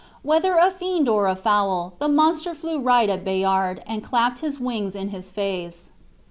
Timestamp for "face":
5.29-5.91